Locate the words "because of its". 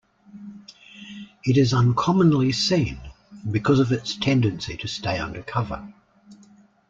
3.51-4.17